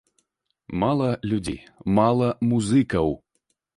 [0.83, 1.59] Мала людзей,
[2.01, 3.07] мала музыкаў.